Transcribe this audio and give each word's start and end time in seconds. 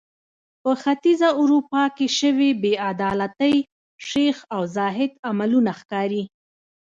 په 0.63 0.71
ختیځه 0.81 1.29
اروپا 1.41 1.83
کې 1.95 2.07
شوې 2.19 2.49
بې 2.61 2.73
عدالتۍ 2.89 3.55
شیخ 4.09 4.37
او 4.55 4.61
زاهد 4.75 5.11
عملونه 5.29 5.71
ښکاري. 5.79 6.23